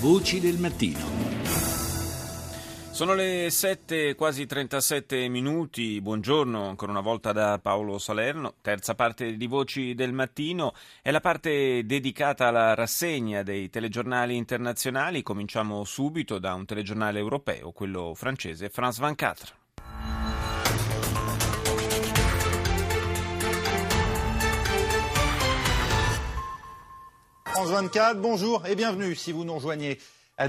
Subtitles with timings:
[0.00, 1.00] Voci del mattino.
[2.92, 6.00] Sono le 7, quasi 37 minuti.
[6.00, 8.54] Buongiorno ancora una volta da Paolo Salerno.
[8.60, 10.72] Terza parte di Voci del Mattino
[11.02, 15.24] è la parte dedicata alla rassegna dei telegiornali internazionali.
[15.24, 20.27] Cominciamo subito da un telegiornale europeo, quello francese, France 24.
[27.58, 29.98] France 24, bonjour et bienvenue si vous nous rejoignez.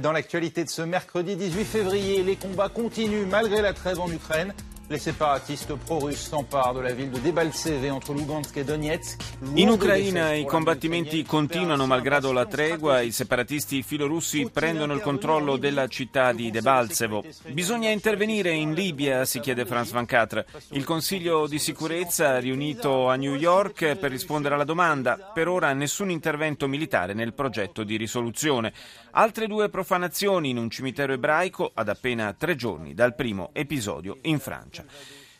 [0.03, 4.53] Dans l'actualité de ce mercredi 18 février, les combats continuent malgré la trêve en Ukraine.
[4.89, 9.21] Les séparatistes pro-russes s'emparent de la ville de Debaltseve entre Lugansk e Donetsk.
[9.53, 15.87] In Ucraina i combattimenti continuano malgrado la tregua, i separatisti filorussi prendono il controllo della
[15.87, 17.23] città di Debaltsevo.
[17.51, 20.43] Bisogna intervenire in Libia, si chiede Franz Van Katra.
[20.71, 25.31] Il Consiglio di sicurezza riunito a New York per rispondere alla domanda.
[25.31, 28.73] Per ora nessun intervento militare nel progetto di risoluzione.
[29.11, 34.39] Altre due profanazioni in un cimitero ebraico ad appena tre giorni dal primo episodio in
[34.39, 34.78] Francia.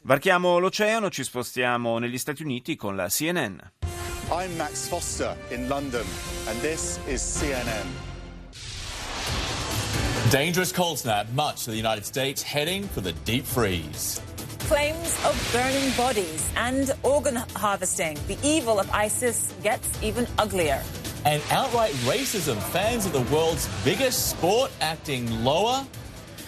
[0.02, 3.58] Varchiamo l'oceano, ci spostiamo negli Stati Uniti con la CNN.
[4.32, 6.06] I'm Max Foster in London,
[6.48, 7.88] and this is CNN.
[10.30, 14.22] Dangerous cold snap, much of the United States heading for the deep freeze.
[14.67, 18.16] Claims of burning bodies and organ harvesting.
[18.28, 20.84] The evil of ISIS gets even uglier.
[21.26, 25.84] And outright racism, fans of the world's biggest sport acting lower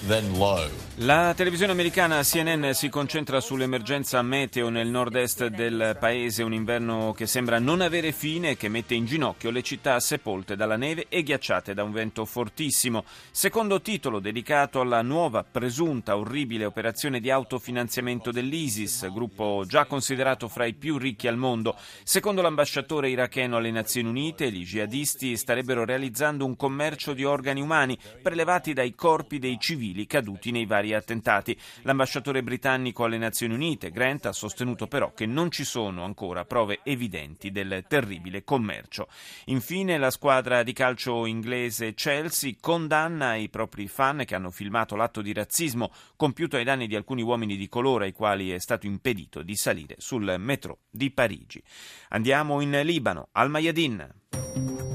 [0.08, 0.70] than low.
[0.96, 7.28] La televisione americana CNN si concentra sull'emergenza meteo nel nord-est del paese, un inverno che
[7.28, 11.24] sembra non avere fine e che mette in ginocchio le città sepolte dalla neve e
[11.24, 13.06] ghiacciate da un vento fortissimo.
[13.32, 20.66] Secondo titolo dedicato alla nuova, presunta, orribile operazione di autofinanziamento dell'ISIS, gruppo già considerato fra
[20.66, 21.78] i più ricchi al mondo.
[22.04, 27.98] Secondo l'ambasciatore iracheno alle Nazioni Unite, gli jihadisti starebbero realizzando un commercio di organi umani
[28.22, 31.58] prelevati dai corpi dei civili caduti nei vari attentati.
[31.82, 36.80] L'ambasciatore britannico alle Nazioni Unite, Grant, ha sostenuto però che non ci sono ancora prove
[36.84, 39.08] evidenti del terribile commercio.
[39.46, 45.22] Infine, la squadra di calcio inglese Chelsea condanna i propri fan che hanno filmato l'atto
[45.22, 49.42] di razzismo compiuto ai danni di alcuni uomini di colore ai quali è stato impedito
[49.42, 51.62] di salire sul metro di Parigi.
[52.10, 54.91] Andiamo in Libano, al Mayadin.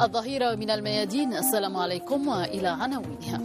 [0.00, 3.40] الظهيرة من الميادين السلام عليكم وإلى عناوينها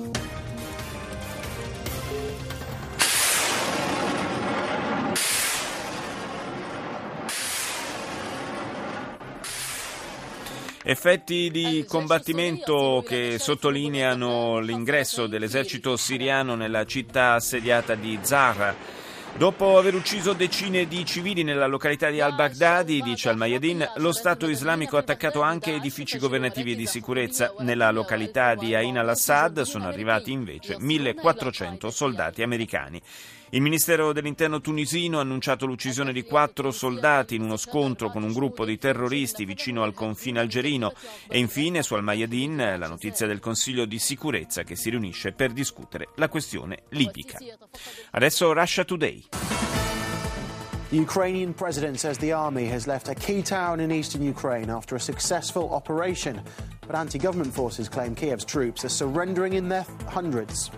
[10.86, 18.76] Effetti di combattimento che sottolineano l'ingresso dell'esercito siriano nella città assediata di Zahra.
[19.37, 24.97] Dopo aver ucciso decine di civili nella località di al-Baghdadi, dice al-Mayadin, lo Stato islamico
[24.97, 27.55] ha attaccato anche edifici governativi di sicurezza.
[27.61, 33.01] Nella località di Ain al-Assad sono arrivati invece 1400 soldati americani.
[33.51, 38.33] Il Ministero dell'Interno tunisino ha annunciato l'uccisione di quattro soldati in uno scontro con un
[38.33, 40.93] gruppo di terroristi vicino al confine algerino.
[41.27, 46.09] E infine, su Al-Mayadin, la notizia del Consiglio di sicurezza che si riunisce per discutere
[46.17, 47.39] la questione libica.
[48.11, 49.25] Adesso Russia Today.
[50.91, 54.97] The Ukrainian president says the army has left a key town in eastern Ukraine after
[54.97, 56.43] a successful operation.
[56.87, 60.71] But anti government forces claim Kiev's troops are surrendering in their hundreds.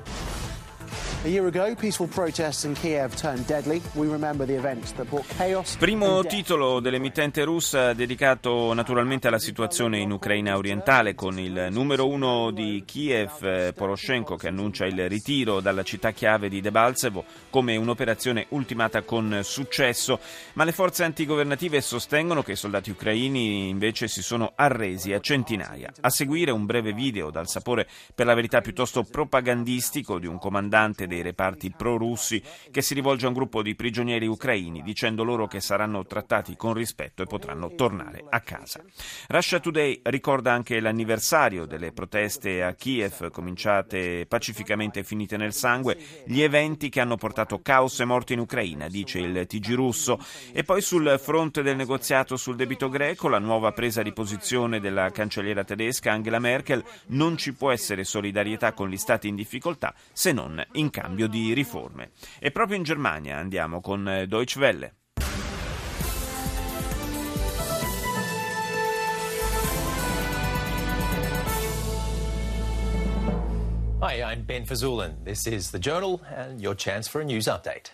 [5.79, 12.51] Primo titolo dell'emittente russa dedicato naturalmente alla situazione in Ucraina orientale con il numero uno
[12.53, 19.03] di Kiev, Poroshenko, che annuncia il ritiro dalla città chiave di Debaltsevo come un'operazione ultimata
[19.03, 20.21] con successo,
[20.55, 25.93] ma le forze antigovernative sostengono che i soldati ucraini invece si sono arresi a centinaia.
[26.01, 31.09] A seguire un breve video dal sapore per la verità piuttosto propagandistico di un comandante
[31.11, 32.41] dei reparti pro-russi
[32.71, 36.73] che si rivolge a un gruppo di prigionieri ucraini dicendo loro che saranno trattati con
[36.73, 38.83] rispetto e potranno tornare a casa.
[39.29, 45.99] Russia Today ricorda anche l'anniversario delle proteste a Kiev cominciate pacificamente e finite nel sangue,
[46.25, 50.19] gli eventi che hanno portato caos e morti in Ucraina, dice il TG russo,
[50.53, 55.11] e poi sul fronte del negoziato sul debito greco la nuova presa di posizione della
[55.11, 60.33] cancelliera tedesca Angela Merkel non ci può essere solidarietà con gli stati in difficoltà se
[60.33, 62.11] non in cambio di riforme.
[62.39, 64.95] E proprio in Germania andiamo con Deutsche Welle.
[74.03, 75.25] Hi, I'm Ben Fazulin.
[75.25, 77.91] This is The Journal and your chance for a news update.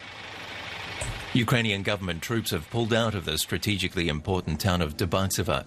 [1.32, 5.64] Ukrainian government troops have pulled out of the strategically important town of Debaltseve.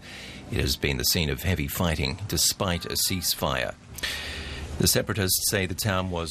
[0.51, 3.75] It has been the scene of heavy fighting despite a ceasefire.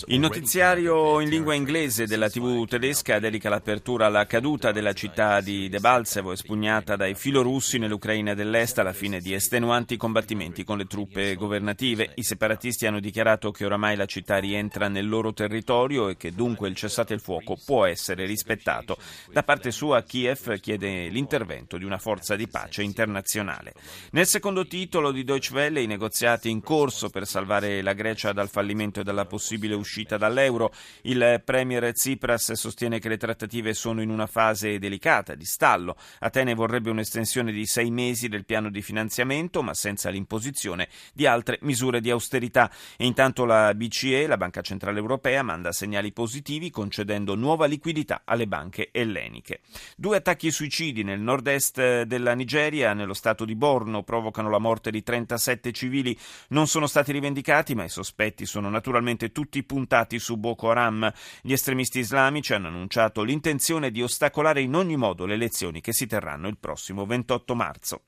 [0.06, 5.68] Il notiziario in lingua inglese della TV tedesca dedica l'apertura alla caduta della città di
[5.68, 12.12] Debaltsevo, espugnata dai filorussi nell'Ucraina dell'Est alla fine di estenuanti combattimenti con le truppe governative.
[12.14, 16.70] I separatisti hanno dichiarato che oramai la città rientra nel loro territorio e che dunque
[16.70, 18.96] il cessate il fuoco può essere rispettato.
[19.30, 23.74] Da parte sua Kiev chiede l'intervento di una forza di pace internazionale.
[24.12, 28.49] Nel secondo titolo di Deutsche Welle i negoziati in corso per salvare la Grecia dal
[28.49, 30.73] fallimento e dalla possibile uscita dall'euro.
[31.02, 35.96] Il premier Tsipras sostiene che le trattative sono in una fase delicata, di stallo.
[36.20, 41.58] Atene vorrebbe un'estensione di sei mesi del piano di finanziamento, ma senza l'imposizione di altre
[41.62, 42.70] misure di austerità.
[42.96, 48.46] E intanto la BCE, la Banca Centrale Europea, manda segnali positivi concedendo nuova liquidità alle
[48.46, 49.62] banche elleniche.
[49.96, 55.02] Due attacchi suicidi nel nord-est della Nigeria, nello stato di Borno, provocano la morte di
[55.02, 56.17] 37 civili.
[56.50, 61.10] Non sono stati rivendicati, ma i sospetti sospetti sono naturalmente tutti puntati su Boko Haram.
[61.40, 66.06] Gli estremisti islamici hanno annunciato l'intenzione di ostacolare in ogni modo le elezioni che si
[66.06, 68.02] terranno il prossimo 28 marzo.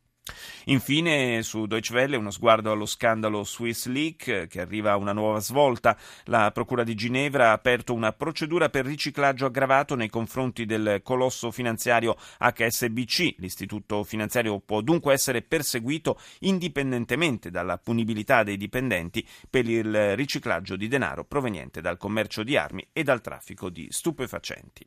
[0.70, 5.40] Infine, su Deutsche Welle, uno sguardo allo scandalo Swiss Leak, che arriva a una nuova
[5.40, 5.96] svolta.
[6.24, 11.50] La Procura di Ginevra ha aperto una procedura per riciclaggio aggravato nei confronti del colosso
[11.50, 13.36] finanziario HSBC.
[13.38, 20.86] L'istituto finanziario può dunque essere perseguito indipendentemente dalla punibilità dei dipendenti per il riciclaggio di
[20.86, 24.86] denaro proveniente dal commercio di armi e dal traffico di stupefacenti.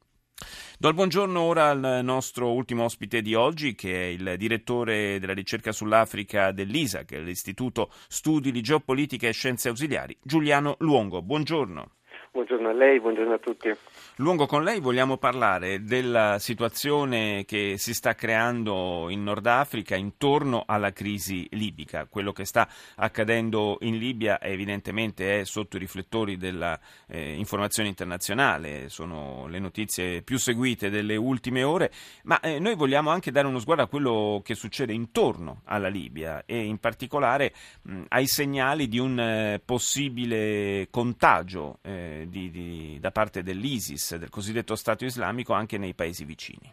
[0.79, 5.33] Do il buongiorno ora al nostro ultimo ospite di oggi, che è il direttore della
[5.33, 11.21] ricerca sull'Africa dell'ISA, che è l'Istituto Studi di Geopolitica e Scienze Ausiliari, Giuliano Luongo.
[11.21, 11.91] Buongiorno.
[12.31, 13.71] Buongiorno a lei, buongiorno a tutti.
[14.17, 20.65] Lungo con lei vogliamo parlare della situazione che si sta creando in Nord Africa intorno
[20.67, 22.05] alla crisi libica.
[22.05, 29.47] Quello che sta accadendo in Libia evidentemente è sotto i riflettori dell'informazione eh, internazionale, sono
[29.47, 31.91] le notizie più seguite delle ultime ore,
[32.25, 36.43] ma eh, noi vogliamo anche dare uno sguardo a quello che succede intorno alla Libia
[36.45, 37.51] e in particolare
[37.81, 44.15] mh, ai segnali di un eh, possibile contagio eh, di, di, da parte dell'ISIS ISIS,
[44.17, 46.71] del cosiddetto Stato islamico, anche nei paesi vicini.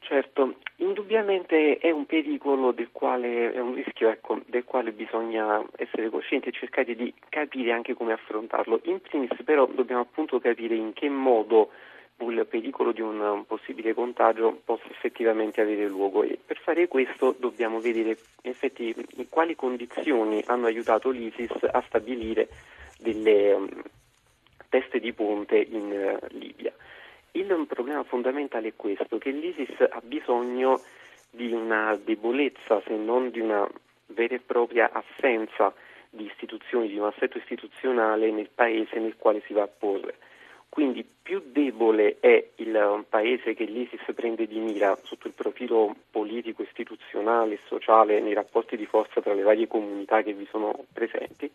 [0.00, 6.10] Certo, indubbiamente è un pericolo del quale, è un rischio ecco, del quale bisogna essere
[6.10, 8.80] coscienti e cercare di capire anche come affrontarlo.
[8.84, 11.70] In primis però dobbiamo appunto capire in che modo
[12.18, 17.80] il pericolo di un possibile contagio possa effettivamente avere luogo e per fare questo dobbiamo
[17.80, 18.10] vedere
[18.42, 22.48] in effetti in quali condizioni hanno aiutato l'ISIS a stabilire
[22.98, 23.56] delle
[24.72, 26.72] teste di ponte in uh, Libia.
[27.32, 30.80] Il problema fondamentale è questo, che l'ISIS ha bisogno
[31.28, 33.68] di una debolezza, se non di una
[34.06, 35.74] vera e propria assenza
[36.08, 40.16] di istituzioni, di un assetto istituzionale nel paese nel quale si va a porre.
[40.70, 46.62] Quindi più debole è il paese che l'ISIS prende di mira sotto il profilo politico,
[46.62, 51.50] istituzionale sociale nei rapporti di forza tra le varie comunità che vi sono presenti,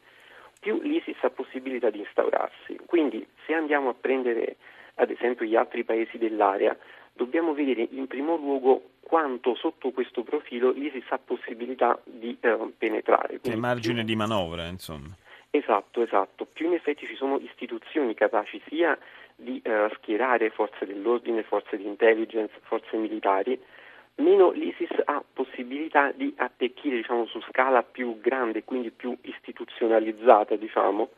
[0.67, 2.77] più l'ISIS ha possibilità di instaurarsi.
[2.85, 4.57] Quindi se andiamo a prendere
[4.95, 6.75] ad esempio gli altri paesi dell'area,
[7.13, 13.39] dobbiamo vedere in primo luogo quanto sotto questo profilo l'ISIS ha possibilità di eh, penetrare.
[13.39, 14.07] Quindi, margine più...
[14.07, 15.15] di manovra, insomma.
[15.51, 16.45] Esatto, esatto.
[16.51, 18.97] Più in effetti ci sono istituzioni capaci sia
[19.37, 23.57] di eh, schierare forze dell'ordine, forze di intelligence, forze militari,
[24.17, 31.09] meno l'ISIS ha possibilità di attecchire diciamo, su scala più grande, quindi più istituzionalizzata, diciamo,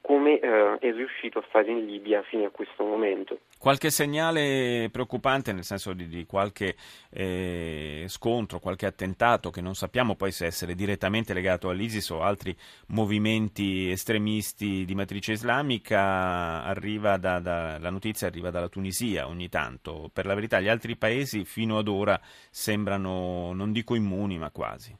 [0.00, 3.40] come eh, è riuscito a fare in Libia fino a questo momento.
[3.58, 6.76] Qualche segnale preoccupante, nel senso di, di qualche
[7.10, 12.56] eh, scontro, qualche attentato che non sappiamo poi se essere direttamente legato all'ISIS o altri
[12.88, 20.10] movimenti estremisti di matrice islamica, arriva da, da, la notizia arriva dalla Tunisia ogni tanto.
[20.12, 22.18] Per la verità gli altri paesi fino ad ora
[22.50, 24.96] sembrano, non dico immuni, ma quasi.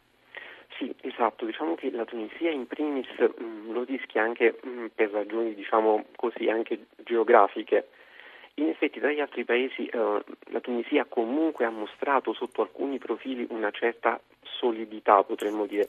[1.19, 5.11] Esatto, diciamo che la Tunisia in primis mh, mm, lo rischia anche mh, mm, per
[5.11, 7.89] ragioni diciamo così anche geografiche.
[8.55, 10.23] In effetti tra gli altri paesi eh,
[10.53, 15.89] la Tunisia comunque ha mostrato sotto alcuni profili una certa solidità, potremmo dire.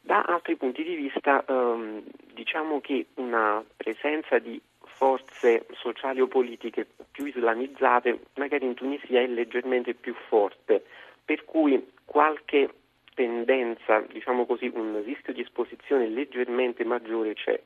[0.00, 2.02] Da altri punti di vista ehm,
[2.32, 9.26] diciamo che una presenza di forze sociali o politiche più islamizzate magari in Tunisia è
[9.28, 10.84] leggermente più forte,
[11.24, 12.70] per cui qualche
[13.14, 17.60] tendenza, diciamo così, un rischio di esposizione leggermente maggiore c'è,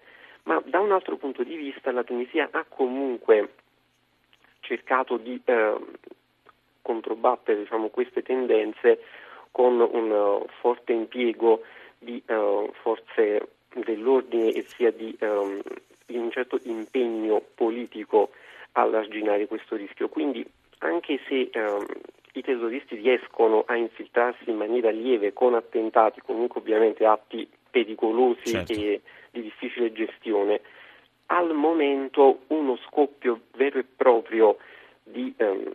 [0.44, 3.54] ma da un altro punto di vista la Tunisia ha comunque
[4.60, 5.74] cercato di eh,
[6.82, 9.02] controbattere diciamo, queste tendenze
[9.50, 11.62] con un uh, forte impiego
[11.98, 15.60] di uh, forze dell'ordine e sia di um,
[16.06, 18.30] un certo impegno politico
[18.72, 20.08] all'arginare questo rischio.
[20.08, 20.46] Quindi
[20.78, 21.84] anche se um,
[22.38, 28.72] i terroristi riescono a infiltrarsi in maniera lieve con attentati, comunque ovviamente atti pericolosi certo.
[28.72, 30.60] e di difficile gestione,
[31.26, 34.56] al momento uno scoppio vero e proprio
[35.02, 35.72] di um,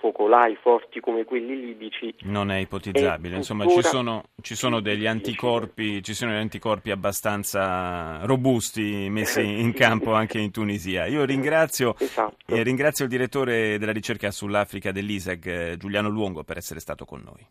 [0.00, 3.34] focolai forti come quelli libici non è ipotizzabile.
[3.34, 9.40] È Insomma, ci sono, ci sono, degli anticorpi, ci sono degli anticorpi abbastanza robusti messi
[9.60, 11.06] in campo anche in Tunisia.
[11.06, 12.54] Io ringrazio, esatto.
[12.54, 17.22] eh, ringrazio il direttore della ricerca sull'Africa dell'ISEG, eh, Giuliano Luongo, per essere stato con
[17.24, 17.46] noi.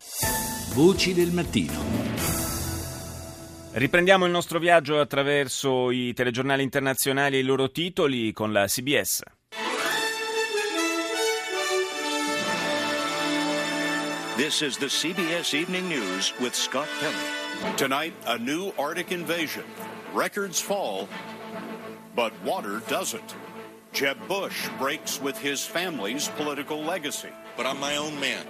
[0.74, 2.18] Voci del mattino.
[3.70, 9.22] Riprendiamo il nostro viaggio attraverso i telegiornali internazionali e i loro titoli con la CBS.
[14.38, 17.74] This is the CBS Evening News with Scott Pelley.
[17.76, 19.64] Tonight, a new Arctic invasion.
[20.14, 21.08] Records fall,
[22.14, 23.34] but water doesn't.
[23.92, 27.30] Jeb Bush breaks with his family's political legacy.
[27.56, 28.46] But I'm my own man.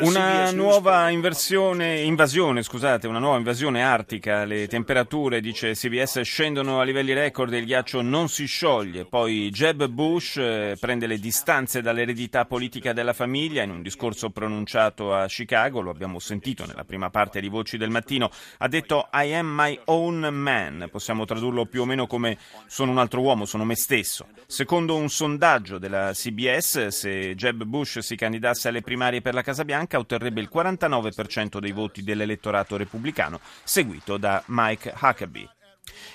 [0.00, 7.12] Una nuova invasione, scusate, una nuova invasione artica, le temperature, dice CBS, scendono a livelli
[7.12, 9.04] record e il ghiaccio non si scioglie.
[9.04, 15.14] Poi Jeb Bush eh, prende le distanze dall'eredità politica della famiglia in un discorso pronunciato
[15.14, 19.34] a Chicago, lo abbiamo sentito nella prima parte di Voci del Mattino, ha detto I
[19.34, 23.64] am my own man, possiamo tradurlo più o meno come sono un altro uomo, sono
[23.64, 24.26] me stesso.
[24.52, 29.64] Secondo un sondaggio della CBS, se Jeb Bush si candidasse alle primarie per la Casa
[29.64, 35.61] Bianca, otterrebbe il 49% dei voti dell'elettorato repubblicano, seguito da Mike Huckabee.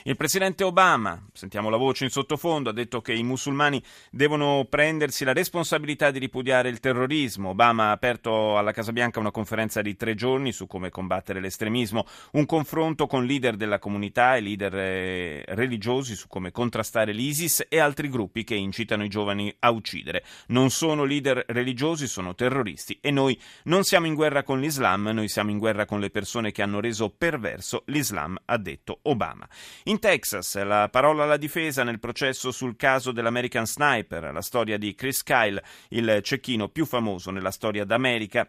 [0.03, 5.25] Il presidente Obama, sentiamo la voce in sottofondo, ha detto che i musulmani devono prendersi
[5.25, 7.49] la responsabilità di ripudiare il terrorismo.
[7.49, 12.05] Obama ha aperto alla Casa Bianca una conferenza di tre giorni su come combattere l'estremismo,
[12.31, 17.79] un confronto con leader della comunità e leader eh, religiosi su come contrastare l'ISIS e
[17.79, 20.23] altri gruppi che incitano i giovani a uccidere.
[20.47, 25.27] Non sono leader religiosi, sono terroristi e noi non siamo in guerra con l'Islam, noi
[25.27, 29.47] siamo in guerra con le persone che hanno reso perverso l'Islam, ha detto Obama.
[29.83, 34.95] In Texas, la parola alla difesa nel processo sul caso dell'American Sniper, la storia di
[34.95, 38.47] Chris Kyle, il cecchino più famoso nella storia d'America,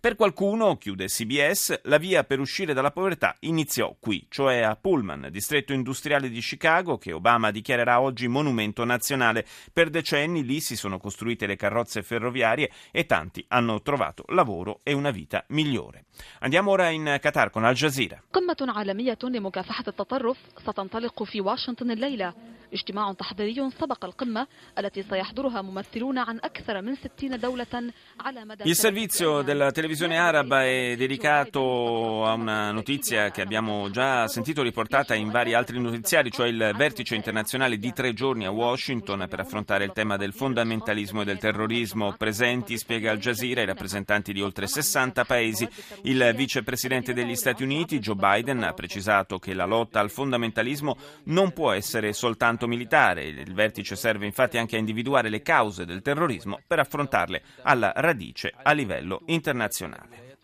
[0.00, 5.26] per qualcuno, chiude CBS, la via per uscire dalla povertà iniziò qui, cioè a Pullman,
[5.32, 9.44] distretto industriale di Chicago, che Obama dichiarerà oggi monumento nazionale.
[9.72, 14.92] Per decenni lì si sono costruite le carrozze ferroviarie e tanti hanno trovato lavoro e
[14.92, 16.04] una vita migliore.
[16.40, 18.22] Andiamo ora in Qatar con Al Jazeera.
[18.32, 22.34] قمة عالمية لمكافحة التطرف ستنطلق في واشنطن الليلة
[22.72, 24.46] اجتماع تحضيري سبق القمة
[24.78, 30.64] التي سيحضرها ممثلون عن أكثر من 60 دولة على مدى Il servizio della televisione araba
[30.64, 36.48] è dedicato a una notizia che abbiamo già sentito riportata in vari altri notiziari, cioè
[36.48, 41.24] il vertice internazionale di tre giorni a Washington per affrontare il tema del fondamentalismo e
[41.24, 42.14] del terrorismo.
[42.16, 45.68] Presenti, spiega Al Jazeera, i rappresentanti di oltre 60 paesi.
[46.02, 51.52] Il vicepresidente degli Stati Uniti, Joe Biden, ha precisato che la lotta al fondamentalismo non
[51.52, 53.25] può essere soltanto confronto militare.
[53.25, 58.53] Il vertice serve infatti anche a individuare le cause del terrorismo per affrontarle alla radice
[58.61, 60.37] a livello internazionale.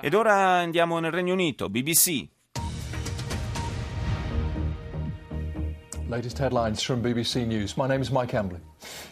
[0.00, 2.28] Ed ora andiamo nel Regno Unito, BBC.
[6.06, 7.74] Latest headlines from BBC News.
[7.76, 8.60] My name is Mike Embley.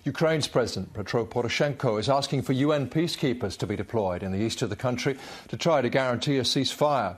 [0.04, 4.62] Ukraine's President Petro Poroshenko is asking for UN peacekeepers to be deployed in the east
[4.62, 5.16] of the country
[5.48, 7.16] to try to guarantee a ceasefire.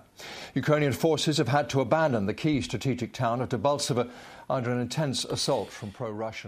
[0.54, 4.08] Ukrainian forces have had to abandon the key strategic town of Debaltseve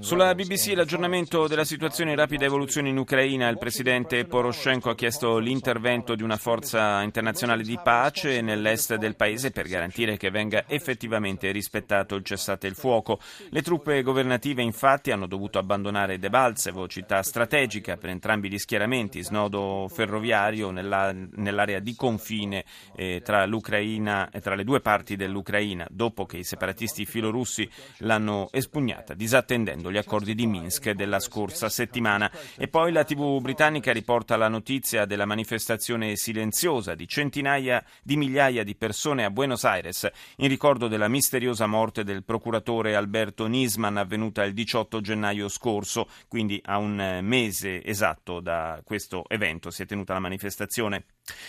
[0.01, 3.49] sulla BBC l'aggiornamento della situazione in rapida evoluzione in Ucraina.
[3.49, 9.51] Il presidente Poroshenko ha chiesto l'intervento di una forza internazionale di pace nell'est del paese
[9.51, 13.19] per garantire che venga effettivamente rispettato il cessate il fuoco.
[13.49, 19.89] Le truppe governative infatti hanno dovuto abbandonare Debaltsevo, città strategica per entrambi gli schieramenti, snodo
[19.91, 26.27] ferroviario nella, nell'area di confine eh, tra l'Ucraina e tra le due parti dell'Ucraina, dopo
[26.27, 32.31] che i separatisti filorussi l'hanno espugnata, disattendendo gli accordi di Minsk della scorsa settimana.
[32.57, 38.65] E poi la TV britannica riporta la notizia della manifestazione silenziosa di centinaia di migliaia
[38.65, 44.45] di persone a Buenos Aires in ricordo della misteriosa morte del procuratore Alberto Nisman avvenuta
[44.45, 45.86] il 18 gennaio scorso.
[45.87, 51.05] Scorso, quindi a un mese esatto da questo evento si è tenuta la manifestazione.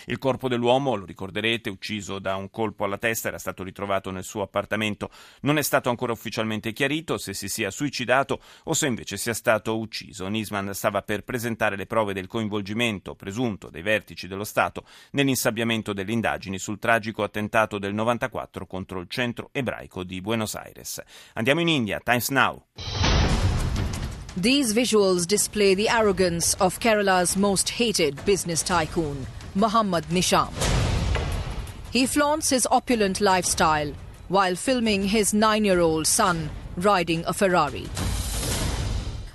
[0.06, 4.24] Il corpo dell'uomo, lo ricorderete, ucciso da un colpo alla testa, era stato ritrovato nel
[4.24, 5.12] suo appartamento.
[5.42, 9.78] Non è stato ancora ufficialmente chiarito se si sia suicidato o se invece sia stato
[9.78, 10.28] ucciso.
[10.28, 16.12] Nisman stava per presentare le prove del coinvolgimento presunto dei vertici dello Stato nell'insabbiamento delle
[16.12, 21.02] indagini sul tragico attentato del 94 contro il centro ebraico di Buenos Aires.
[21.34, 22.66] Andiamo in India, Times Now.
[24.38, 29.26] These visuals display the arrogance of Kerala's most hated business tycoon.
[29.56, 30.54] Muhammad Nisham.
[31.92, 33.94] He flaunts his opulent lifestyle
[34.28, 37.90] while filming his nine year old son riding a Ferrari.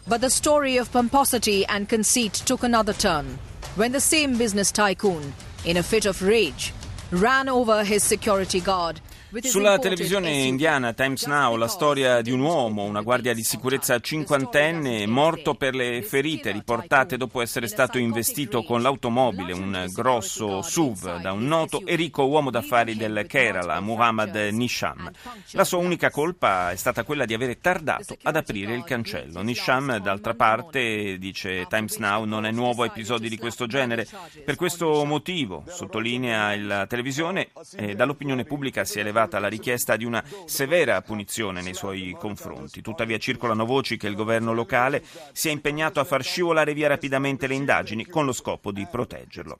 [0.06, 3.40] But the story of pomposity and conceit took another turn
[3.74, 6.72] when the same business tycoon, in a fit of rage,
[7.10, 9.00] ran over his security guard
[9.40, 15.06] Sulla televisione indiana Times Now la storia di un uomo, una guardia di sicurezza cinquantenne,
[15.06, 21.32] morto per le ferite riportate dopo essere stato investito con l'automobile, un grosso SUV, da
[21.32, 25.10] un noto e ricco uomo d'affari del Kerala, Muhammad Nisham.
[25.52, 29.40] La sua unica colpa è stata quella di avere tardato ad aprire il cancello.
[29.40, 34.06] Nisham, d'altra parte, dice Times Now, non è nuovo a episodi di questo genere.
[34.44, 39.96] Per questo motivo, sottolinea la televisione, eh, dall'opinione pubblica si è elevato arrivata la richiesta
[39.96, 42.80] di una severa punizione nei suoi confronti.
[42.82, 45.02] Tuttavia circolano voci che il governo locale
[45.32, 49.56] sia impegnato a far scivolare via rapidamente le indagini con lo scopo di proteggerlo.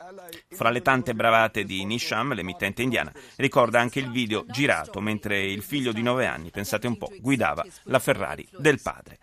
[0.51, 5.63] Fra le tante bravate di Nisham, l'emittente indiana, ricorda anche il video girato mentre il
[5.63, 9.19] figlio di nove anni, pensate un po', guidava la Ferrari del padre.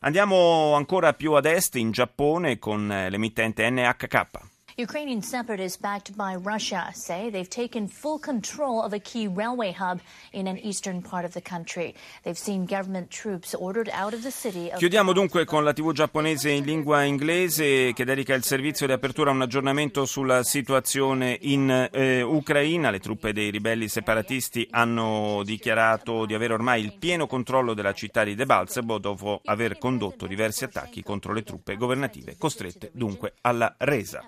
[0.00, 4.54] Andiamo ancora più ad est, in Giappone, con l'emittente NHK.
[4.78, 10.00] Ukrainian separatists backed by Russia say they've taken full control of a key railway hub
[10.32, 11.94] in an eastern part of the country.
[12.24, 14.68] They've seen government troops ordered out of the city.
[14.70, 18.92] Of Chiudiamo dunque con la TV giapponese in lingua inglese che dedica il servizio di
[18.92, 22.90] apertura a un aggiornamento sulla situazione in eh, Ucraina.
[22.90, 28.24] Le truppe dei ribelli separatisti hanno dichiarato di avere ormai il pieno controllo della città
[28.24, 34.22] di Debaltsebo dopo aver condotto diversi attacchi contro le truppe governative, costrette dunque alla resa.